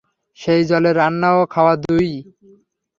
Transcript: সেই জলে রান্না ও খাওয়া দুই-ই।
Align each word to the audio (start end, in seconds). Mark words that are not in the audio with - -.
সেই 0.39 0.61
জলে 0.69 0.91
রান্না 0.93 1.29
ও 1.39 1.41
খাওয়া 1.53 1.73
দুই-ই। 1.83 2.15